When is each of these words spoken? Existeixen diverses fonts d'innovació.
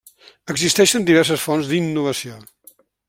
Existeixen 0.53 1.05
diverses 1.09 1.43
fonts 1.49 1.69
d'innovació. 1.73 2.39